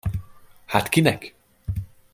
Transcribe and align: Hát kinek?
Hát 0.65 0.89
kinek? 0.89 1.35